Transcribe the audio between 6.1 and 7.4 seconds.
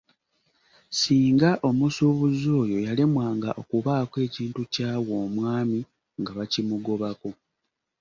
nga bakimugobako.